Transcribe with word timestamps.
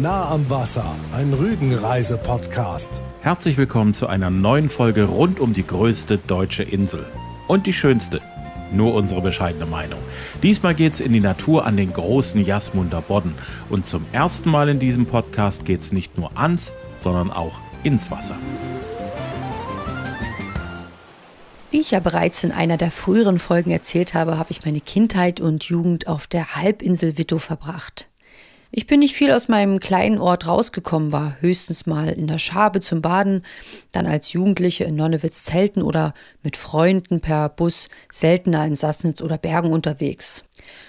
Nah 0.00 0.28
am 0.28 0.50
Wasser, 0.50 0.84
ein 1.14 1.32
Rügenreise-Podcast. 1.32 3.00
Herzlich 3.20 3.56
willkommen 3.56 3.94
zu 3.94 4.08
einer 4.08 4.28
neuen 4.28 4.68
Folge 4.68 5.04
rund 5.04 5.38
um 5.38 5.52
die 5.52 5.64
größte 5.64 6.18
deutsche 6.18 6.64
Insel. 6.64 7.06
Und 7.46 7.68
die 7.68 7.72
schönste. 7.72 8.20
Nur 8.72 8.94
unsere 8.94 9.22
bescheidene 9.22 9.66
Meinung. 9.66 10.00
Diesmal 10.42 10.74
geht's 10.74 10.98
in 10.98 11.12
die 11.12 11.20
Natur 11.20 11.64
an 11.64 11.76
den 11.76 11.92
großen 11.92 12.44
Jasmunder 12.44 13.02
Bodden. 13.02 13.34
Und 13.70 13.86
zum 13.86 14.04
ersten 14.10 14.50
Mal 14.50 14.68
in 14.68 14.80
diesem 14.80 15.06
Podcast 15.06 15.64
geht's 15.64 15.92
nicht 15.92 16.18
nur 16.18 16.36
ans, 16.36 16.72
sondern 16.98 17.30
auch 17.30 17.60
ins 17.84 18.10
Wasser. 18.10 18.34
Wie 21.70 21.80
ich 21.80 21.92
ja 21.92 22.00
bereits 22.00 22.42
in 22.42 22.50
einer 22.50 22.78
der 22.78 22.90
früheren 22.90 23.38
Folgen 23.38 23.70
erzählt 23.70 24.12
habe, 24.12 24.38
habe 24.38 24.50
ich 24.50 24.64
meine 24.64 24.80
Kindheit 24.80 25.40
und 25.40 25.62
Jugend 25.62 26.08
auf 26.08 26.26
der 26.26 26.56
Halbinsel 26.56 27.16
Wittow 27.16 27.40
verbracht. 27.40 28.08
Ich 28.76 28.88
bin 28.88 28.98
nicht 28.98 29.14
viel 29.14 29.30
aus 29.30 29.46
meinem 29.46 29.78
kleinen 29.78 30.18
Ort 30.18 30.48
rausgekommen, 30.48 31.12
war 31.12 31.36
höchstens 31.38 31.86
mal 31.86 32.08
in 32.08 32.26
der 32.26 32.40
Schabe 32.40 32.80
zum 32.80 33.02
Baden, 33.02 33.42
dann 33.92 34.04
als 34.04 34.32
Jugendliche 34.32 34.82
in 34.82 34.96
Nonnewitz 34.96 35.44
zelten 35.44 35.80
oder 35.80 36.12
mit 36.42 36.56
Freunden 36.56 37.20
per 37.20 37.50
Bus 37.50 37.88
seltener 38.10 38.66
in 38.66 38.74
Sassnitz 38.74 39.22
oder 39.22 39.38
Bergen 39.38 39.72
unterwegs. 39.72 40.42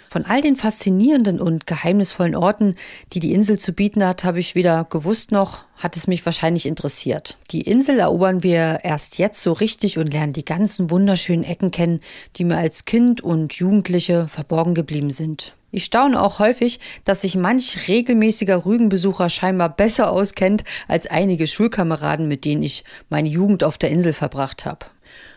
Von 0.10 0.26
all 0.26 0.42
den 0.42 0.56
faszinierenden 0.56 1.42
und 1.42 1.68
geheimnisvollen 1.68 2.36
Orten, 2.36 2.76
die 3.14 3.20
die 3.20 3.34
Insel 3.34 3.60
zu 3.60 3.74
bieten 3.74 4.06
hat, 4.06 4.24
habe 4.24 4.40
ich 4.40 4.56
weder 4.56 4.86
gewusst 4.86 5.32
noch 5.32 5.66
hat 5.78 5.98
es 5.98 6.08
mich 6.08 6.26
wahrscheinlich 6.26 6.66
interessiert. 6.66 7.38
Die 7.52 7.62
Insel 7.62 8.00
erobern 8.00 8.44
wir 8.44 8.80
erst 8.84 9.18
jetzt 9.18 9.42
so 9.42 9.52
richtig 9.52 9.98
und 9.98 10.14
lernen 10.14 10.34
die 10.34 10.46
ganzen 10.46 10.90
wunderschönen 10.90 11.44
Ecken 11.44 11.72
kennen, 11.72 12.00
die 12.38 12.46
mir 12.46 12.58
als 12.58 12.86
Kind 12.86 13.22
und 13.22 13.54
Jugendliche 13.54 14.28
verborgen 14.30 14.74
geblieben 14.74 15.12
sind. 15.12 15.54
Ich 15.72 15.84
staune 15.84 16.22
auch 16.22 16.40
häufig, 16.40 16.80
dass 17.04 17.24
sich 17.24 17.36
manch 17.36 17.90
regelmäßiger 17.90 18.66
Rügenbesucher 18.66 19.30
scheinbar 19.30 19.68
besser 19.76 20.10
auskennt 20.12 20.64
als 20.88 21.08
einige 21.08 21.48
Schulkameraden, 21.48 22.30
mit 22.30 22.46
denen 22.46 22.64
ich 22.64 22.86
meine 23.10 23.28
Jugend 23.28 23.66
auf 23.66 23.78
der 23.78 23.92
Insel 23.92 24.14
verbracht 24.14 24.66
habe. 24.66 24.86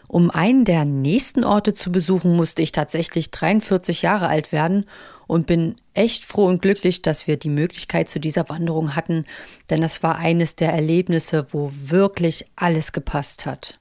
Um 0.08 0.30
einen 0.30 0.64
der 0.64 0.86
nächsten 0.86 1.44
Orte 1.44 1.74
zu 1.74 1.92
besuchen, 1.92 2.34
musste 2.34 2.62
ich 2.62 2.72
tatsächlich 2.72 3.30
43 3.30 4.02
Jahre 4.02 4.28
alt 4.28 4.52
werden 4.52 4.86
und 5.26 5.46
bin 5.46 5.76
echt 5.92 6.24
froh 6.24 6.46
und 6.46 6.62
glücklich, 6.62 7.02
dass 7.02 7.26
wir 7.26 7.36
die 7.36 7.50
Möglichkeit 7.50 8.08
zu 8.08 8.18
dieser 8.18 8.48
Wanderung 8.48 8.96
hatten, 8.96 9.26
denn 9.68 9.82
das 9.82 10.02
war 10.02 10.16
eines 10.16 10.56
der 10.56 10.72
Erlebnisse, 10.72 11.46
wo 11.50 11.70
wirklich 11.74 12.46
alles 12.56 12.92
gepasst 12.92 13.44
hat. 13.44 13.78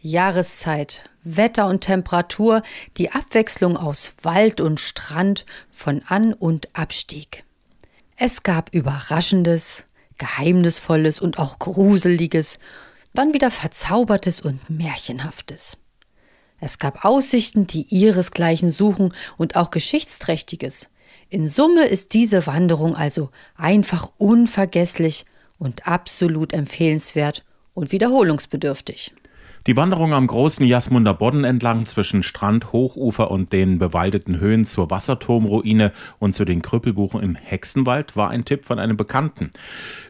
Jahreszeit, 0.00 1.02
Wetter 1.22 1.66
und 1.66 1.82
Temperatur, 1.82 2.62
die 2.96 3.12
Abwechslung 3.12 3.76
aus 3.76 4.14
Wald 4.22 4.60
und 4.60 4.80
Strand, 4.80 5.44
von 5.70 6.02
An- 6.06 6.32
und 6.32 6.74
Abstieg. 6.74 7.44
Es 8.16 8.42
gab 8.42 8.72
Überraschendes, 8.72 9.84
Geheimnisvolles 10.16 11.20
und 11.20 11.38
auch 11.38 11.58
Gruseliges, 11.58 12.58
dann 13.16 13.34
wieder 13.34 13.50
Verzaubertes 13.50 14.40
und 14.40 14.70
Märchenhaftes. 14.70 15.78
Es 16.60 16.78
gab 16.78 17.04
Aussichten, 17.04 17.66
die 17.66 17.82
ihresgleichen 17.88 18.70
suchen 18.70 19.12
und 19.36 19.56
auch 19.56 19.70
Geschichtsträchtiges. 19.70 20.88
In 21.28 21.46
Summe 21.48 21.84
ist 21.86 22.14
diese 22.14 22.46
Wanderung 22.46 22.94
also 22.94 23.30
einfach 23.56 24.10
unvergesslich 24.16 25.26
und 25.58 25.86
absolut 25.86 26.52
empfehlenswert 26.52 27.44
und 27.74 27.92
wiederholungsbedürftig. 27.92 29.12
Die 29.66 29.76
Wanderung 29.76 30.14
am 30.14 30.28
großen 30.28 30.64
Jasmunder 30.64 31.12
Bodden 31.12 31.42
entlang 31.42 31.86
zwischen 31.86 32.22
Strand, 32.22 32.72
Hochufer 32.72 33.32
und 33.32 33.52
den 33.52 33.80
bewaldeten 33.80 34.38
Höhen 34.38 34.64
zur 34.64 34.92
Wasserturmruine 34.92 35.90
und 36.20 36.36
zu 36.36 36.44
den 36.44 36.62
Krüppelbuchen 36.62 37.20
im 37.20 37.34
Hexenwald 37.34 38.14
war 38.14 38.30
ein 38.30 38.44
Tipp 38.44 38.64
von 38.64 38.78
einem 38.78 38.96
Bekannten. 38.96 39.50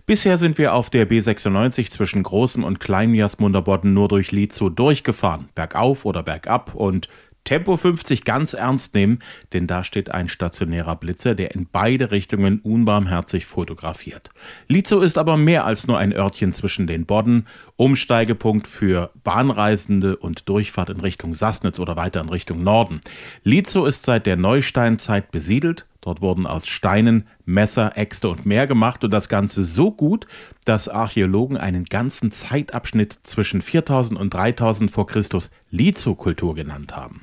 Bisher 0.05 0.37
sind 0.37 0.59
wir 0.59 0.75
auf 0.75 0.91
der 0.91 1.09
B96 1.09 1.91
zwischen 1.91 2.23
großem 2.23 2.65
und 2.65 2.81
kleinem 2.81 3.15
Jasmunder 3.15 3.63
Bodden 3.63 3.95
nur 3.95 4.09
durch 4.09 4.31
Lietzow 4.31 4.69
durchgefahren, 4.69 5.49
bergauf 5.55 6.05
oder 6.05 6.23
bergab 6.23 6.75
und 6.75 7.09
Tempo 7.47 7.77
50 7.77 8.25
ganz 8.25 8.55
ernst 8.55 8.95
nehmen, 8.95 9.21
denn 9.53 9.69
da 9.69 9.85
steht 9.85 10.11
ein 10.11 10.29
stationärer 10.29 10.97
Blitzer, 10.97 11.37
der 11.37 11.55
in 11.55 11.69
beide 11.71 12.11
Richtungen 12.11 12.59
unbarmherzig 12.59 13.47
fotografiert. 13.47 14.31
Lizo 14.67 15.01
ist 15.01 15.17
aber 15.17 15.37
mehr 15.37 15.65
als 15.65 15.87
nur 15.87 15.97
ein 15.97 16.13
Örtchen 16.13 16.53
zwischen 16.53 16.89
den 16.89 17.07
Bodden, 17.07 17.47
Umsteigepunkt 17.77 18.67
für 18.67 19.11
Bahnreisende 19.23 20.17
und 20.17 20.49
Durchfahrt 20.49 20.91
in 20.91 20.99
Richtung 21.01 21.35
Sassnitz 21.35 21.79
oder 21.79 21.97
weiter 21.97 22.21
in 22.21 22.31
Richtung 22.31 22.65
Norden. 22.65 23.01
Lizo 23.45 23.87
ist 23.87 24.05
seit 24.05 24.27
der 24.27 24.37
Neusteinzeit 24.37 25.31
besiedelt. 25.31 25.87
Dort 26.01 26.21
wurden 26.21 26.47
aus 26.47 26.67
Steinen 26.67 27.27
Messer, 27.45 27.97
Äxte 27.97 28.29
und 28.29 28.45
mehr 28.45 28.67
gemacht 28.67 29.05
und 29.05 29.11
das 29.13 29.29
Ganze 29.29 29.63
so 29.63 29.93
gut, 29.93 30.27
dass 30.65 30.89
Archäologen 30.89 31.57
einen 31.57 31.85
ganzen 31.85 32.33
Zeitabschnitt 32.33 33.13
zwischen 33.23 33.63
4000 33.63 34.19
und 34.19 34.35
3000 34.35 34.91
vor 34.91 35.07
Christus 35.07 35.51
Lizo-Kultur 35.71 36.55
genannt 36.55 36.97
haben. 36.97 37.23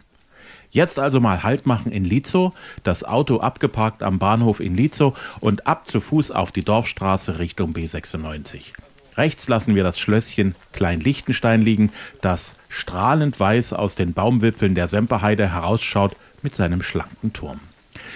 Jetzt 0.74 0.98
also 0.98 1.20
mal 1.20 1.44
Halt 1.44 1.68
machen 1.68 1.92
in 1.92 2.04
Lizo, 2.04 2.52
das 2.84 3.04
Auto 3.04 3.38
abgeparkt 3.38 4.02
am 4.02 4.18
Bahnhof 4.18 4.60
in 4.60 4.76
Lizo 4.76 5.16
und 5.40 5.68
ab 5.68 5.88
zu 5.88 6.02
Fuß 6.02 6.32
auf 6.32 6.52
die 6.52 6.64
Dorfstraße 6.64 7.38
Richtung 7.38 7.74
B96. 7.74 8.74
Rechts 9.16 9.48
lassen 9.48 9.76
wir 9.76 9.84
das 9.84 10.00
Schlösschen 10.00 10.56
Klein 10.72 11.00
Lichtenstein 11.00 11.62
liegen, 11.62 11.92
das 12.22 12.56
strahlend 12.70 13.40
weiß 13.40 13.74
aus 13.74 13.94
den 13.94 14.14
Baumwipfeln 14.14 14.74
der 14.74 14.88
Semperheide 14.88 15.48
herausschaut 15.48 16.16
mit 16.42 16.56
seinem 16.56 16.82
schlanken 16.82 17.34
Turm. 17.34 17.60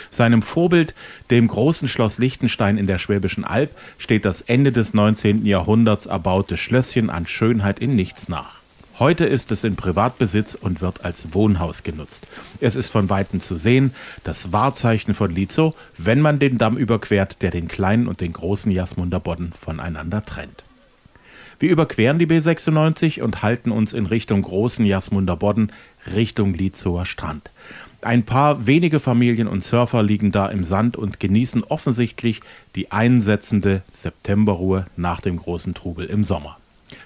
Seinem 0.09 0.41
Vorbild, 0.41 0.96
dem 1.29 1.47
großen 1.47 1.88
Schloss 1.88 2.17
Liechtenstein 2.17 2.79
in 2.79 2.88
der 2.88 2.97
Schwäbischen 2.97 3.46
Alb, 3.46 3.69
steht 4.00 4.25
das 4.25 4.41
Ende 4.41 4.72
des 4.72 4.96
19. 4.96 5.46
Jahrhunderts 5.46 6.07
erbaute 6.07 6.57
Schlösschen 6.57 7.12
an 7.12 7.28
Schönheit 7.28 7.78
in 7.78 7.96
nichts 7.96 8.28
nach. 8.28 8.56
Heute 9.00 9.25
ist 9.25 9.52
es 9.52 9.63
in 9.63 9.75
Privatbesitz 9.75 10.56
und 10.56 10.81
wird 10.81 11.06
als 11.06 11.31
Wohnhaus 11.31 11.84
genutzt. 11.84 12.25
Es 12.59 12.75
ist 12.75 12.90
von 12.90 13.12
Weitem 13.12 13.41
zu 13.41 13.58
sehen, 13.58 13.94
das 14.24 14.52
Wahrzeichen 14.52 15.13
von 15.13 15.30
Lizo, 15.30 15.75
wenn 16.00 16.19
man 16.19 16.40
den 16.40 16.58
Damm 16.58 16.78
überquert, 16.78 17.44
der 17.44 17.52
den 17.52 17.68
kleinen 17.68 18.08
und 18.08 18.22
den 18.22 18.34
großen 18.34 18.72
Jasmunder 18.72 19.19
Bodden 19.19 19.53
voneinander 19.53 20.25
trennt. 20.25 20.63
Wir 21.59 21.69
überqueren 21.69 22.18
die 22.18 22.25
B96 22.25 23.22
und 23.22 23.44
halten 23.44 23.72
uns 23.72 23.94
in 23.94 24.08
Richtung 24.08 24.41
großen 24.41 24.84
Jasmunder 24.84 25.35
Bodden, 25.35 25.72
Richtung 26.16 26.56
Lizower 26.56 27.06
Strand. 27.06 27.52
Ein 28.02 28.24
paar 28.24 28.66
wenige 28.66 29.00
Familien 29.00 29.47
und 29.47 29.64
Surfer 29.64 30.02
liegen 30.02 30.31
da 30.31 30.47
im 30.47 30.64
Sand 30.64 30.97
und 30.97 31.19
genießen 31.19 31.64
offensichtlich 31.64 32.41
die 32.75 32.91
einsetzende 32.91 33.84
Septemberruhe 33.91 34.88
nach 34.96 35.22
dem 35.22 35.38
großen 35.38 35.75
Trubel 35.75 36.06
im 36.08 36.24
Sommer. 36.24 36.58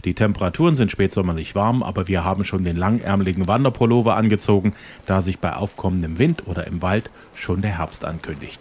Die 0.05 0.13
Temperaturen 0.13 0.75
sind 0.75 0.91
spätsommerlich 0.91 1.55
warm, 1.55 1.83
aber 1.83 2.07
wir 2.07 2.23
haben 2.23 2.43
schon 2.43 2.63
den 2.63 2.77
langärmeligen 2.77 3.47
Wanderpullover 3.47 4.15
angezogen, 4.15 4.73
da 5.05 5.21
sich 5.21 5.39
bei 5.39 5.53
aufkommendem 5.53 6.19
Wind 6.19 6.47
oder 6.47 6.67
im 6.67 6.81
Wald 6.81 7.09
schon 7.35 7.61
der 7.61 7.77
Herbst 7.77 8.05
ankündigt. 8.05 8.59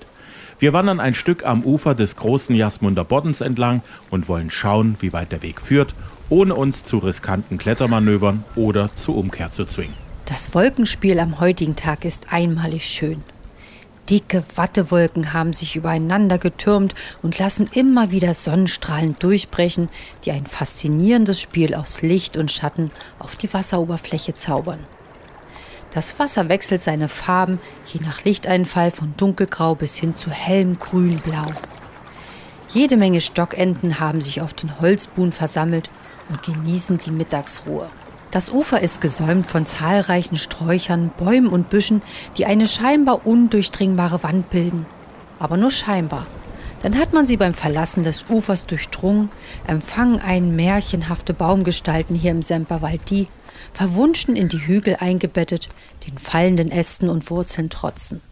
Wir 0.58 0.74
wandern 0.74 1.00
ein 1.00 1.14
Stück 1.14 1.46
am 1.46 1.62
Ufer 1.62 1.94
des 1.94 2.16
großen 2.16 2.54
Jasmunder 2.54 3.04
Boddens 3.04 3.40
entlang 3.40 3.82
und 4.10 4.28
wollen 4.28 4.50
schauen, 4.50 4.96
wie 5.00 5.12
weit 5.12 5.32
der 5.32 5.42
Weg 5.42 5.60
führt, 5.60 5.94
ohne 6.28 6.54
uns 6.54 6.84
zu 6.84 6.98
riskanten 6.98 7.56
Klettermanövern 7.56 8.44
oder 8.56 8.94
zur 8.94 9.16
Umkehr 9.16 9.50
zu 9.52 9.64
zwingen. 9.64 9.94
Das 10.26 10.54
Wolkenspiel 10.54 11.18
am 11.18 11.40
heutigen 11.40 11.76
Tag 11.76 12.04
ist 12.04 12.32
einmalig 12.32 12.84
schön. 12.84 13.22
Dicke 14.08 14.42
Wattewolken 14.56 15.32
haben 15.32 15.52
sich 15.52 15.76
übereinander 15.76 16.38
getürmt 16.38 16.94
und 17.22 17.38
lassen 17.38 17.68
immer 17.72 18.10
wieder 18.10 18.34
Sonnenstrahlen 18.34 19.16
durchbrechen, 19.18 19.88
die 20.24 20.32
ein 20.32 20.46
faszinierendes 20.46 21.40
Spiel 21.40 21.74
aus 21.74 22.02
Licht 22.02 22.36
und 22.36 22.50
Schatten 22.50 22.90
auf 23.18 23.36
die 23.36 23.52
Wasseroberfläche 23.52 24.34
zaubern. 24.34 24.80
Das 25.92 26.18
Wasser 26.18 26.48
wechselt 26.48 26.82
seine 26.82 27.08
Farben 27.08 27.58
je 27.86 28.00
nach 28.00 28.24
Lichteinfall 28.24 28.90
von 28.90 29.14
dunkelgrau 29.16 29.74
bis 29.74 29.96
hin 29.96 30.14
zu 30.14 30.30
hellem 30.30 30.78
grünblau. 30.78 31.52
Jede 32.68 32.96
Menge 32.96 33.20
Stockenten 33.20 33.98
haben 33.98 34.20
sich 34.20 34.40
auf 34.40 34.54
den 34.54 34.80
Holzbuhnen 34.80 35.32
versammelt 35.32 35.90
und 36.28 36.42
genießen 36.44 36.98
die 36.98 37.10
Mittagsruhe. 37.10 37.90
Das 38.30 38.48
Ufer 38.48 38.80
ist 38.80 39.00
gesäumt 39.00 39.46
von 39.46 39.66
zahlreichen 39.66 40.36
Sträuchern, 40.36 41.10
Bäumen 41.16 41.48
und 41.48 41.68
Büschen, 41.68 42.00
die 42.38 42.46
eine 42.46 42.68
scheinbar 42.68 43.26
undurchdringbare 43.26 44.22
Wand 44.22 44.50
bilden. 44.50 44.86
Aber 45.40 45.56
nur 45.56 45.72
scheinbar. 45.72 46.26
Dann 46.82 46.96
hat 46.96 47.12
man 47.12 47.26
sie 47.26 47.36
beim 47.36 47.54
Verlassen 47.54 48.04
des 48.04 48.26
Ufers 48.30 48.66
durchdrungen, 48.66 49.30
empfangen 49.66 50.20
einen 50.20 50.54
märchenhafte 50.54 51.34
Baumgestalten 51.34 52.14
hier 52.14 52.30
im 52.30 52.42
Semperwald, 52.42 53.10
die, 53.10 53.26
verwunschen 53.74 54.36
in 54.36 54.48
die 54.48 54.64
Hügel 54.64 54.96
eingebettet, 55.00 55.68
den 56.06 56.16
fallenden 56.16 56.70
Ästen 56.70 57.08
und 57.08 57.30
Wurzeln 57.30 57.68
trotzen. 57.68 58.22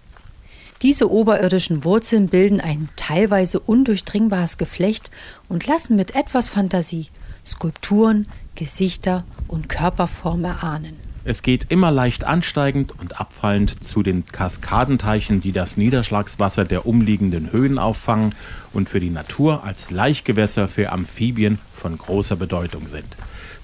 Diese 0.81 1.11
oberirdischen 1.11 1.83
Wurzeln 1.83 2.29
bilden 2.29 2.61
ein 2.61 2.89
teilweise 2.95 3.59
undurchdringbares 3.59 4.59
Geflecht 4.59 5.11
und 5.49 5.67
lassen 5.67 5.97
mit 5.97 6.15
etwas 6.15 6.49
Fantasie 6.49 7.09
Skulpturen, 7.45 8.29
Gesichter 8.59 9.25
und 9.47 9.69
Körperform 9.69 10.45
erahnen. 10.45 10.97
Es 11.23 11.43
geht 11.43 11.67
immer 11.69 11.93
leicht 11.93 12.25
ansteigend 12.25 12.99
und 12.99 13.21
abfallend 13.21 13.87
zu 13.87 14.03
den 14.03 14.27
Kaskadenteichen, 14.27 15.41
die 15.41 15.53
das 15.53 15.77
Niederschlagswasser 15.77 16.65
der 16.65 16.85
umliegenden 16.85 17.53
Höhen 17.53 17.79
auffangen 17.79 18.35
und 18.73 18.89
für 18.89 18.99
die 18.99 19.11
Natur 19.11 19.63
als 19.63 19.93
Laichgewässer 19.93 20.67
für 20.67 20.91
Amphibien 20.91 21.61
von 21.73 21.97
großer 21.97 22.35
Bedeutung 22.35 22.89
sind. 22.89 23.17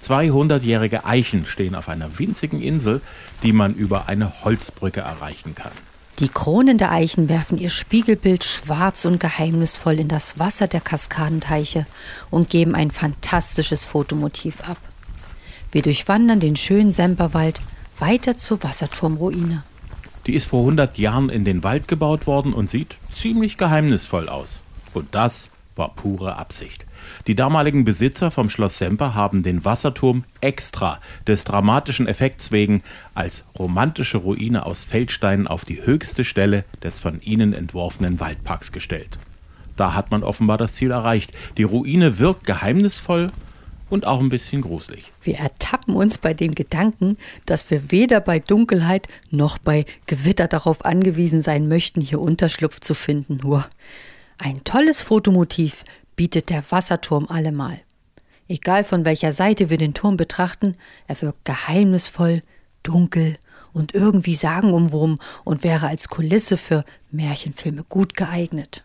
200-jährige 0.04 1.04
Eichen 1.04 1.44
stehen 1.44 1.74
auf 1.74 1.88
einer 1.88 2.18
winzigen 2.18 2.62
Insel, 2.62 3.00
die 3.42 3.52
man 3.52 3.74
über 3.74 4.08
eine 4.08 4.44
Holzbrücke 4.44 5.00
erreichen 5.00 5.56
kann. 5.56 5.72
Die 6.20 6.28
Kronen 6.28 6.78
der 6.78 6.92
Eichen 6.92 7.28
werfen 7.28 7.58
ihr 7.58 7.70
Spiegelbild 7.70 8.44
schwarz 8.44 9.04
und 9.04 9.18
geheimnisvoll 9.18 9.98
in 9.98 10.06
das 10.06 10.38
Wasser 10.38 10.68
der 10.68 10.80
Kaskadenteiche 10.80 11.86
und 12.30 12.50
geben 12.50 12.76
ein 12.76 12.92
fantastisches 12.92 13.84
Fotomotiv 13.84 14.60
ab. 14.60 14.78
Wir 15.72 15.82
durchwandern 15.82 16.38
den 16.38 16.54
schönen 16.54 16.92
Semperwald 16.92 17.60
weiter 17.98 18.36
zur 18.36 18.62
Wasserturmruine. 18.62 19.64
Die 20.26 20.34
ist 20.34 20.46
vor 20.46 20.60
100 20.60 20.98
Jahren 20.98 21.30
in 21.30 21.44
den 21.44 21.64
Wald 21.64 21.88
gebaut 21.88 22.28
worden 22.28 22.52
und 22.52 22.70
sieht 22.70 22.96
ziemlich 23.10 23.58
geheimnisvoll 23.58 24.28
aus. 24.28 24.60
Und 24.94 25.14
das 25.16 25.50
war 25.76 25.94
pure 25.94 26.36
Absicht. 26.36 26.86
Die 27.26 27.34
damaligen 27.34 27.84
Besitzer 27.84 28.30
vom 28.30 28.48
Schloss 28.48 28.78
Semper 28.78 29.14
haben 29.14 29.42
den 29.42 29.64
Wasserturm 29.64 30.24
extra 30.40 31.00
des 31.26 31.44
dramatischen 31.44 32.06
Effekts 32.06 32.52
wegen 32.52 32.82
als 33.14 33.44
romantische 33.58 34.18
Ruine 34.18 34.66
aus 34.66 34.84
Feldsteinen 34.84 35.46
auf 35.46 35.64
die 35.64 35.84
höchste 35.84 36.24
Stelle 36.24 36.64
des 36.82 37.00
von 37.00 37.20
ihnen 37.20 37.52
entworfenen 37.52 38.20
Waldparks 38.20 38.72
gestellt. 38.72 39.18
Da 39.76 39.94
hat 39.94 40.10
man 40.10 40.22
offenbar 40.22 40.58
das 40.58 40.74
Ziel 40.74 40.92
erreicht. 40.92 41.32
Die 41.56 41.64
Ruine 41.64 42.18
wirkt 42.18 42.46
geheimnisvoll 42.46 43.30
und 43.90 44.06
auch 44.06 44.20
ein 44.20 44.28
bisschen 44.28 44.62
gruselig. 44.62 45.12
Wir 45.22 45.38
ertappen 45.38 45.94
uns 45.94 46.18
bei 46.18 46.32
dem 46.34 46.54
Gedanken, 46.54 47.16
dass 47.46 47.70
wir 47.70 47.90
weder 47.90 48.20
bei 48.20 48.38
Dunkelheit 48.38 49.08
noch 49.30 49.58
bei 49.58 49.84
Gewitter 50.06 50.48
darauf 50.48 50.84
angewiesen 50.84 51.42
sein 51.42 51.68
möchten, 51.68 52.00
hier 52.00 52.20
Unterschlupf 52.20 52.80
zu 52.80 52.94
finden. 52.94 53.38
Nur 53.42 53.66
ein 54.38 54.64
tolles 54.64 55.02
Fotomotiv 55.02 55.84
bietet 56.16 56.50
der 56.50 56.64
Wasserturm 56.70 57.26
allemal. 57.28 57.80
Egal 58.48 58.84
von 58.84 59.04
welcher 59.04 59.32
Seite 59.32 59.70
wir 59.70 59.78
den 59.78 59.94
Turm 59.94 60.16
betrachten, 60.16 60.76
er 61.06 61.20
wirkt 61.22 61.44
geheimnisvoll, 61.44 62.42
dunkel 62.82 63.36
und 63.72 63.94
irgendwie 63.94 64.34
sagenumwoben 64.34 65.16
und 65.44 65.64
wäre 65.64 65.88
als 65.88 66.08
Kulisse 66.08 66.56
für 66.56 66.84
Märchenfilme 67.10 67.84
gut 67.88 68.14
geeignet. 68.14 68.82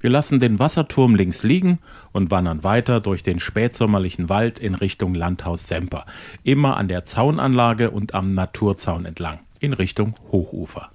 Wir 0.00 0.10
lassen 0.10 0.38
den 0.38 0.60
Wasserturm 0.60 1.16
links 1.16 1.42
liegen 1.42 1.80
und 2.12 2.30
wandern 2.30 2.62
weiter 2.62 3.00
durch 3.00 3.24
den 3.24 3.40
spätsommerlichen 3.40 4.28
Wald 4.28 4.60
in 4.60 4.74
Richtung 4.74 5.14
Landhaus 5.14 5.66
Semper, 5.66 6.06
immer 6.44 6.76
an 6.76 6.86
der 6.86 7.04
Zaunanlage 7.04 7.90
und 7.90 8.14
am 8.14 8.34
Naturzaun 8.34 9.06
entlang, 9.06 9.40
in 9.58 9.72
Richtung 9.72 10.14
Hochufer. 10.30 10.90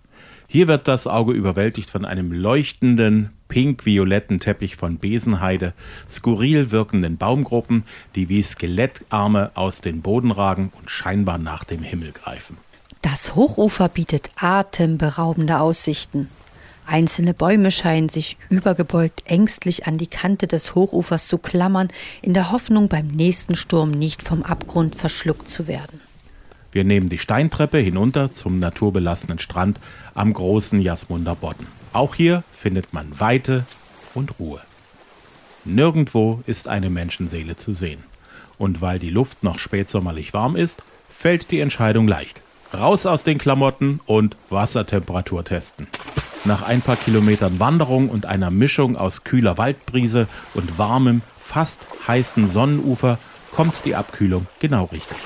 Hier 0.48 0.68
wird 0.68 0.88
das 0.88 1.08
Auge 1.08 1.34
überwältigt 1.34 1.90
von 1.90 2.06
einem 2.06 2.32
leuchtenden, 2.32 3.32
pink-violetten 3.48 4.40
Teppich 4.40 4.76
von 4.76 4.98
Besenheide, 4.98 5.74
skurril 6.10 6.72
wirkenden 6.72 7.18
Baumgruppen, 7.18 7.84
die 8.16 8.30
wie 8.30 8.42
Skelettarme 8.42 9.52
aus 9.56 9.82
den 9.82 10.02
Boden 10.02 10.32
ragen 10.32 10.72
und 10.80 10.90
scheinbar 10.90 11.38
nach 11.38 11.64
dem 11.64 11.82
Himmel 11.82 12.12
greifen. 12.12 12.58
Das 13.02 13.36
Hochufer 13.36 13.90
bietet 13.90 14.30
atemberaubende 14.38 15.60
Aussichten. 15.60 16.30
Einzelne 16.86 17.34
Bäume 17.34 17.72
scheinen 17.72 18.10
sich 18.10 18.38
übergebeugt 18.50 19.24
ängstlich 19.26 19.88
an 19.88 19.98
die 19.98 20.08
Kante 20.08 20.48
des 20.48 20.76
Hochufers 20.76 21.28
zu 21.28 21.38
klammern, 21.38 21.90
in 22.22 22.34
der 22.34 22.52
Hoffnung, 22.52 22.90
beim 22.90 23.08
nächsten 23.08 23.56
Sturm 23.56 23.92
nicht 23.92 24.24
vom 24.24 24.44
Abgrund 24.44 24.96
verschluckt 24.96 25.50
zu 25.50 25.68
werden. 25.68 26.02
Wir 26.74 26.84
nehmen 26.84 27.08
die 27.08 27.20
Steintreppe 27.20 27.78
hinunter 27.78 28.32
zum 28.32 28.58
naturbelassenen 28.58 29.38
Strand 29.38 29.80
am 30.16 30.34
großen 30.34 30.82
Jasmunder 30.82 31.36
Bodden. 31.36 31.68
Auch 31.94 32.16
hier 32.16 32.44
findet 32.52 32.94
man 32.94 33.20
Weite 33.20 33.64
und 34.16 34.40
Ruhe. 34.40 34.60
Nirgendwo 35.66 36.42
ist 36.48 36.68
eine 36.68 36.90
Menschenseele 36.90 37.58
zu 37.58 37.74
sehen. 37.74 38.04
Und 38.58 38.82
weil 38.82 38.98
die 38.98 39.12
Luft 39.12 39.44
noch 39.44 39.60
spätsommerlich 39.60 40.34
warm 40.34 40.56
ist, 40.56 40.82
fällt 41.12 41.52
die 41.52 41.60
Entscheidung 41.60 42.08
leicht. 42.08 42.42
Raus 42.74 43.06
aus 43.06 43.22
den 43.22 43.38
Klamotten 43.38 44.00
und 44.08 44.36
Wassertemperatur 44.50 45.44
testen. 45.44 45.86
Nach 46.44 46.64
ein 46.64 46.82
paar 46.82 46.96
Kilometern 46.96 47.60
Wanderung 47.60 48.10
und 48.10 48.26
einer 48.26 48.50
Mischung 48.50 48.98
aus 48.98 49.24
kühler 49.24 49.60
Waldbrise 49.60 50.28
und 50.56 50.80
warmem, 50.80 51.22
fast 51.38 51.86
heißen 52.08 52.50
Sonnenufer 52.50 53.20
kommt 53.52 53.76
die 53.86 53.96
Abkühlung 53.96 54.48
genau 54.60 54.86
richtig. 54.86 55.18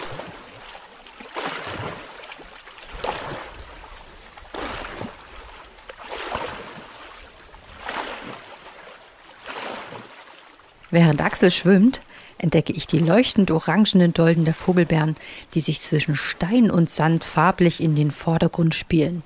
Während 10.90 11.22
Axel 11.22 11.52
schwimmt, 11.52 12.02
entdecke 12.38 12.74
ich 12.74 12.88
die 12.88 13.00
leuchtend 13.00 13.52
orangenen 13.52 14.14
Dolden 14.14 14.46
der 14.46 14.54
Vogelbeeren, 14.54 15.16
die 15.54 15.60
sich 15.60 15.82
zwischen 15.82 16.16
Stein 16.16 16.72
und 16.72 16.90
Sand 16.90 17.24
farblich 17.24 17.82
in 17.82 17.96
den 17.96 18.12
Vordergrund 18.12 18.76
spielen. 18.76 19.24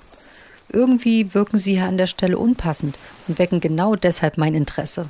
Irgendwie 0.69 1.33
wirken 1.33 1.57
sie 1.57 1.73
hier 1.73 1.85
an 1.85 1.97
der 1.97 2.07
Stelle 2.07 2.37
unpassend 2.37 2.97
und 3.27 3.37
wecken 3.37 3.59
genau 3.59 3.95
deshalb 3.95 4.37
mein 4.37 4.53
Interesse. 4.53 5.07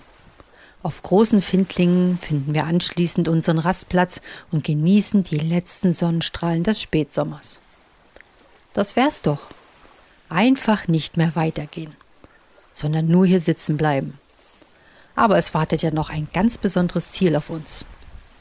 Auf 0.83 1.03
großen 1.03 1.43
Findlingen 1.43 2.17
finden 2.17 2.55
wir 2.55 2.65
anschließend 2.65 3.27
unseren 3.27 3.59
Rastplatz 3.59 4.21
und 4.51 4.63
genießen 4.63 5.23
die 5.23 5.37
letzten 5.37 5.93
Sonnenstrahlen 5.93 6.63
des 6.63 6.81
Spätsommers. 6.81 7.59
Das 8.73 8.95
wär's 8.95 9.21
doch. 9.21 9.49
Einfach 10.29 10.87
nicht 10.87 11.17
mehr 11.17 11.35
weitergehen, 11.35 11.91
sondern 12.71 13.07
nur 13.07 13.27
hier 13.27 13.41
sitzen 13.41 13.77
bleiben. 13.77 14.17
Aber 15.21 15.37
es 15.37 15.53
wartet 15.53 15.83
ja 15.83 15.91
noch 15.91 16.09
ein 16.09 16.27
ganz 16.33 16.57
besonderes 16.57 17.11
Ziel 17.11 17.35
auf 17.35 17.51
uns. 17.51 17.85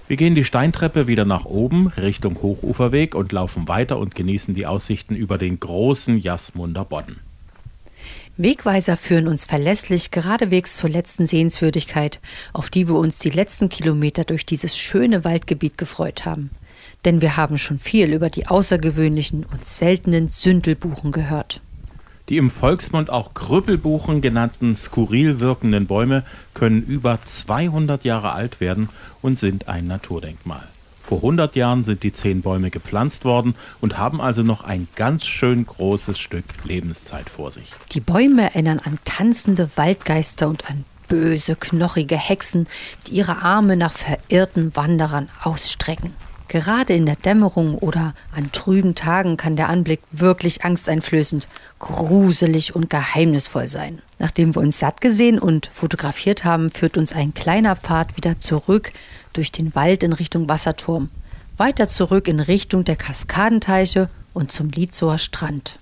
Wir 0.09 0.17
gehen 0.17 0.35
die 0.35 0.47
Steintreppe 0.47 1.07
wieder 1.07 1.27
nach 1.27 1.45
oben 1.45 1.89
Richtung 1.89 2.41
Hochuferweg 2.41 3.15
und 3.15 3.33
laufen 3.33 3.69
weiter 3.69 3.99
und 3.99 4.15
genießen 4.15 4.55
die 4.55 4.65
Aussichten 4.67 5.15
über 5.15 5.37
den 5.37 5.61
großen 5.61 6.17
Jasmunder 6.17 6.87
Bodden. 6.87 7.21
Wegweiser 8.39 8.97
führen 8.97 9.29
uns 9.29 9.45
verlässlich 9.45 10.11
geradewegs 10.11 10.77
zur 10.77 10.89
letzten 10.89 11.27
Sehenswürdigkeit, 11.27 12.19
auf 12.55 12.71
die 12.71 12.89
wir 12.89 12.95
uns 12.95 13.19
die 13.19 13.29
letzten 13.29 13.69
Kilometer 13.69 14.25
durch 14.25 14.47
dieses 14.47 14.79
schöne 14.79 15.23
Waldgebiet 15.23 15.77
gefreut 15.77 16.25
haben. 16.25 16.49
Denn 17.05 17.21
wir 17.21 17.37
haben 17.37 17.59
schon 17.59 17.79
viel 17.79 18.15
über 18.15 18.31
die 18.31 18.47
außergewöhnlichen 18.47 19.45
und 19.45 19.67
seltenen 19.67 20.29
Sündelbuchen 20.29 21.13
gehört. 21.13 21.61
Die 22.31 22.37
im 22.37 22.49
Volksmund 22.49 23.11
auch 23.11 23.35
Krüppelbuchen 23.35 24.21
genannten 24.21 24.77
skurril 24.77 25.41
wirkenden 25.41 25.89
Bäume 25.89 26.23
können 26.55 26.81
über 26.81 27.19
200 27.25 28.05
Jahre 28.05 28.33
alt 28.33 28.61
werden 28.61 28.89
und 29.21 29.41
sind 29.41 29.67
ein 29.67 29.89
Naturdenkmal. 29.89 30.63
Vor 31.03 31.19
100 31.19 31.57
Jahren 31.57 31.83
sind 31.83 32.05
die 32.05 32.13
zehn 32.13 32.41
Bäume 32.41 32.71
gepflanzt 32.71 33.25
worden 33.25 33.57
und 33.81 33.99
haben 33.99 34.21
also 34.21 34.45
noch 34.45 34.63
ein 34.63 34.87
ganz 34.95 35.27
schön 35.27 35.67
großes 35.67 36.21
Stück 36.21 36.45
Lebenszeit 36.63 37.29
vor 37.29 37.51
sich. 37.51 37.69
Die 37.91 38.01
Bäume 38.01 38.43
erinnern 38.43 38.79
an 38.79 39.01
tanzende 39.05 39.69
Waldgeister 39.75 40.49
und 40.49 40.71
an 40.71 40.85
böse, 41.09 41.57
knochige 41.57 42.17
Hexen, 42.17 42.69
die 43.09 43.15
ihre 43.15 43.43
Arme 43.43 43.77
nach 43.77 43.93
verirrten 43.93 44.77
Wanderern 44.77 45.31
ausstrecken. 45.43 46.15
Gerade 46.51 46.95
in 46.95 47.07
der 47.07 47.15
Dämmerung 47.15 47.79
oder 47.79 48.13
an 48.35 48.51
trüben 48.51 48.97
Tagen 48.97 49.37
kann 49.37 49.55
der 49.55 49.69
Anblick 49.69 50.01
wirklich 50.11 50.65
angsteinflößend, 50.65 51.47
gruselig 51.79 52.75
und 52.75 52.91
geheimnisvoll 52.91 53.69
sein. 53.69 54.03
Nachdem 54.19 54.57
wir 54.57 54.61
uns 54.61 54.81
satt 54.81 55.01
gesehen 55.01 55.39
und 55.39 55.71
fotografiert 55.73 56.43
haben, 56.43 56.71
führt 56.71 56.97
uns 56.97 57.13
ein 57.13 57.35
kleiner 57.35 57.77
Pfad 57.77 58.17
wieder 58.17 58.41
zurück 58.41 58.91
durch 59.33 59.53
den 59.53 59.77
Wald 59.77 60.03
in 60.03 60.13
Richtung 60.13 60.49
Wasserturm, 60.49 61.11
weiter 61.57 61.87
zurück 61.87 62.27
in 62.27 62.41
Richtung 62.41 62.83
der 62.83 62.97
Kaskadenteiche 62.97 64.11
und 64.33 64.51
zum 64.51 64.71
Lietzower 64.71 65.19
Strand. 65.19 65.77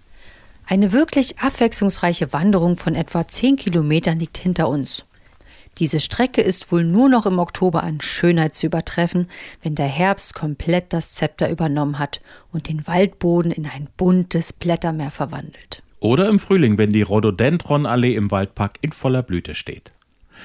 Eine 0.67 0.93
wirklich 0.93 1.39
abwechslungsreiche 1.39 2.35
Wanderung 2.35 2.77
von 2.77 2.95
etwa 2.95 3.27
10 3.27 3.57
Kilometern 3.57 4.19
liegt 4.19 4.37
hinter 4.37 4.69
uns. 4.69 5.05
Diese 5.79 6.01
Strecke 6.01 6.41
ist 6.41 6.73
wohl 6.73 6.85
nur 6.85 7.09
noch 7.09 7.27
im 7.27 7.39
Oktober 7.39 7.85
an 7.85 8.01
Schönheit 8.01 8.55
zu 8.55 8.67
übertreffen, 8.67 9.29
wenn 9.63 9.77
der 9.77 9.87
Herbst 9.87 10.35
komplett 10.35 10.93
das 10.93 11.15
Zepter 11.15 11.51
übernommen 11.51 11.99
hat 11.99 12.21
und 12.53 12.69
den 12.69 12.87
Waldboden 12.87 13.53
in 13.53 13.67
ein 13.67 13.89
buntes 13.97 14.53
Blättermeer 14.53 15.13
verwandelt. 15.13 15.83
Oder 16.01 16.29
im 16.29 16.39
Frühling, 16.39 16.79
wenn 16.79 16.93
die 16.93 17.03
Rhododendronallee 17.03 18.15
im 18.15 18.31
Waldpark 18.31 18.79
in 18.83 18.93
voller 18.93 19.23
Blüte 19.23 19.55
steht. 19.55 19.93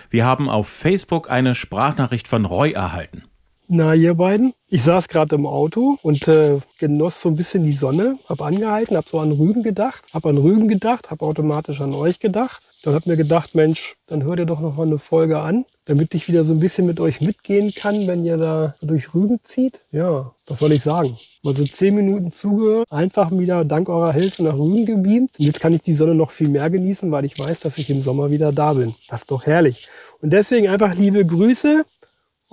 Wir 0.10 0.26
haben 0.26 0.50
auf 0.50 0.68
Facebook 0.68 1.30
eine 1.30 1.56
Sprachnachricht 1.56 2.28
von 2.28 2.46
Roy 2.46 2.72
erhalten. 2.72 3.24
Na, 3.70 3.96
ihr 3.96 4.14
beiden? 4.16 4.54
Ich 4.68 4.84
saß 4.84 5.08
gerade 5.08 5.36
im 5.36 5.46
Auto 5.46 5.98
und 6.02 6.28
äh, 6.28 6.60
genoss 6.80 7.22
so 7.22 7.30
ein 7.30 7.36
bisschen 7.36 7.64
die 7.64 7.72
Sonne, 7.72 8.20
hab 8.28 8.42
angehalten, 8.42 8.98
hab 8.98 9.08
so 9.08 9.20
an 9.20 9.32
Rügen 9.32 9.64
gedacht, 9.64 10.04
hab 10.14 10.26
an 10.26 10.38
Rügen 10.38 10.68
gedacht, 10.68 11.12
hab 11.12 11.22
automatisch 11.22 11.80
an 11.80 11.94
euch 11.94 12.20
gedacht. 12.20 12.62
Dann 12.84 12.94
hab 12.94 13.06
mir 13.06 13.16
gedacht, 13.16 13.56
Mensch, 13.56 13.96
dann 14.08 14.24
hört 14.24 14.40
ihr 14.40 14.46
doch 14.46 14.60
noch 14.60 14.76
mal 14.76 14.86
eine 14.86 15.00
Folge 15.00 15.40
an, 15.40 15.66
damit 15.86 16.14
ich 16.14 16.28
wieder 16.28 16.44
so 16.44 16.54
ein 16.54 16.60
bisschen 16.60 16.86
mit 16.86 17.00
euch 17.00 17.22
mitgehen 17.22 17.74
kann, 17.74 18.06
wenn 18.06 18.26
ihr 18.26 18.36
da 18.38 18.76
durch 18.82 19.14
Rügen 19.14 19.40
zieht. 19.44 19.82
Ja, 19.92 20.34
was 20.46 20.60
soll 20.60 20.74
ich 20.74 20.82
sagen? 20.82 21.18
Mal 21.42 21.56
so 21.56 21.64
zehn 21.64 21.96
Minuten 21.96 22.34
zugehört, 22.34 22.92
einfach 22.92 23.32
wieder 23.32 23.64
dank 23.64 23.88
eurer 23.88 24.12
Hilfe 24.12 24.44
nach 24.44 24.58
Rügen 24.58 24.86
gebeamt. 24.86 25.40
Und 25.40 25.46
jetzt 25.46 25.62
kann 25.62 25.74
ich 25.74 25.82
die 25.82 25.94
Sonne 25.94 26.16
noch 26.16 26.32
viel 26.32 26.50
mehr 26.50 26.70
genießen, 26.70 27.10
weil 27.12 27.24
ich 27.24 27.40
weiß, 27.40 27.62
dass 27.62 27.78
ich 27.78 27.90
im 27.90 28.02
Sommer 28.02 28.30
wieder 28.30 28.52
da 28.52 28.74
bin. 28.74 28.96
Das 29.08 29.22
ist 29.22 29.32
doch 29.32 29.46
herrlich. 29.46 29.88
Und 30.22 30.32
deswegen 30.32 30.68
einfach 30.68 30.96
liebe 30.96 31.26
Grüße 31.26 31.86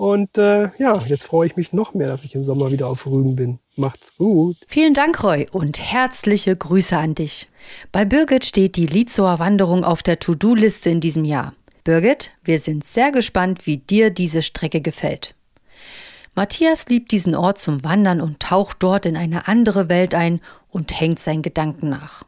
und 0.00 0.38
äh, 0.38 0.70
ja, 0.78 0.98
jetzt 1.06 1.24
freue 1.24 1.46
ich 1.46 1.56
mich 1.56 1.74
noch 1.74 1.92
mehr, 1.92 2.08
dass 2.08 2.24
ich 2.24 2.34
im 2.34 2.42
Sommer 2.42 2.70
wieder 2.70 2.86
auf 2.86 3.06
Rügen 3.06 3.36
bin. 3.36 3.58
Macht's 3.76 4.16
gut. 4.16 4.56
Vielen 4.66 4.94
Dank, 4.94 5.22
Roy, 5.22 5.46
und 5.52 5.78
herzliche 5.78 6.56
Grüße 6.56 6.96
an 6.96 7.14
dich. 7.14 7.48
Bei 7.92 8.06
Birgit 8.06 8.46
steht 8.46 8.76
die 8.76 8.86
Lietzower 8.86 9.38
Wanderung 9.38 9.84
auf 9.84 10.02
der 10.02 10.18
To-Do-Liste 10.18 10.88
in 10.88 11.00
diesem 11.00 11.26
Jahr. 11.26 11.52
Birgit, 11.84 12.30
wir 12.42 12.60
sind 12.60 12.86
sehr 12.86 13.12
gespannt, 13.12 13.66
wie 13.66 13.76
dir 13.76 14.08
diese 14.08 14.40
Strecke 14.40 14.80
gefällt. 14.80 15.34
Matthias 16.34 16.86
liebt 16.88 17.12
diesen 17.12 17.34
Ort 17.34 17.58
zum 17.58 17.84
Wandern 17.84 18.22
und 18.22 18.40
taucht 18.40 18.78
dort 18.80 19.04
in 19.04 19.18
eine 19.18 19.48
andere 19.48 19.90
Welt 19.90 20.14
ein 20.14 20.40
und 20.70 20.98
hängt 20.98 21.18
seinen 21.18 21.42
Gedanken 21.42 21.90
nach. 21.90 22.22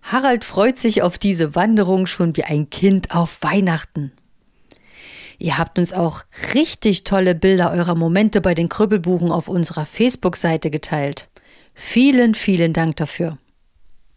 Harald 0.00 0.46
freut 0.46 0.78
sich 0.78 1.02
auf 1.02 1.18
diese 1.18 1.54
Wanderung 1.54 2.06
schon 2.06 2.38
wie 2.38 2.44
ein 2.44 2.70
Kind 2.70 3.14
auf 3.14 3.42
Weihnachten. 3.42 4.12
Ihr 5.38 5.58
habt 5.58 5.78
uns 5.78 5.92
auch 5.92 6.22
richtig 6.54 7.04
tolle 7.04 7.34
Bilder 7.34 7.72
eurer 7.72 7.94
Momente 7.94 8.40
bei 8.40 8.54
den 8.54 8.68
Krüppelbuchen 8.68 9.30
auf 9.30 9.48
unserer 9.48 9.86
Facebook-Seite 9.86 10.70
geteilt. 10.70 11.28
Vielen, 11.74 12.34
vielen 12.34 12.72
Dank 12.72 12.96
dafür. 12.96 13.38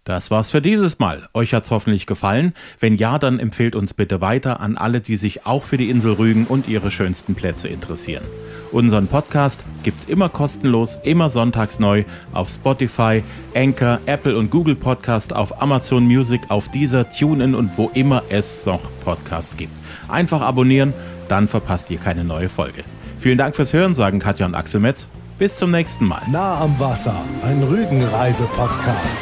Das 0.03 0.31
war's 0.31 0.49
für 0.49 0.61
dieses 0.61 0.99
Mal. 0.99 1.29
Euch 1.33 1.53
hat's 1.53 1.71
hoffentlich 1.71 2.05
gefallen. 2.05 2.53
Wenn 2.79 2.95
ja, 2.95 3.19
dann 3.19 3.39
empfehlt 3.39 3.75
uns 3.75 3.93
bitte 3.93 4.21
weiter 4.21 4.59
an 4.59 4.75
alle, 4.75 5.01
die 5.01 5.15
sich 5.15 5.45
auch 5.45 5.63
für 5.63 5.77
die 5.77 5.89
Insel 5.89 6.13
Rügen 6.13 6.45
und 6.45 6.67
ihre 6.67 6.89
schönsten 6.89 7.35
Plätze 7.35 7.67
interessieren. 7.67 8.23
Unseren 8.71 9.07
Podcast 9.07 9.61
gibt's 9.83 10.05
immer 10.05 10.29
kostenlos, 10.29 10.99
immer 11.03 11.29
sonntags 11.29 11.79
neu 11.79 12.05
auf 12.33 12.49
Spotify, 12.49 13.23
Anchor, 13.55 13.99
Apple 14.05 14.37
und 14.37 14.51
Google 14.51 14.75
Podcast, 14.75 15.33
auf 15.33 15.61
Amazon 15.61 16.05
Music, 16.05 16.41
auf 16.49 16.69
dieser 16.69 17.09
TuneIn 17.09 17.55
und 17.55 17.77
wo 17.77 17.89
immer 17.93 18.23
es 18.29 18.65
noch 18.65 18.81
Podcasts 19.03 19.57
gibt. 19.57 19.73
Einfach 20.07 20.41
abonnieren, 20.41 20.93
dann 21.29 21.47
verpasst 21.47 21.89
ihr 21.89 21.97
keine 21.97 22.23
neue 22.23 22.49
Folge. 22.49 22.83
Vielen 23.19 23.37
Dank 23.37 23.55
fürs 23.55 23.73
Hören, 23.73 23.95
sagen 23.95 24.19
Katja 24.19 24.45
und 24.45 24.55
Axel 24.55 24.79
Metz. 24.79 25.07
Bis 25.39 25.55
zum 25.55 25.71
nächsten 25.71 26.05
Mal. 26.05 26.21
Nah 26.29 26.61
am 26.61 26.79
Wasser, 26.79 27.15
ein 27.43 27.63
Rügenreise-Podcast. 27.63 29.19